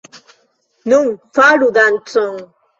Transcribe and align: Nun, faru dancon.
Nun, 0.93 1.13
faru 1.39 1.71
dancon. 1.79 2.37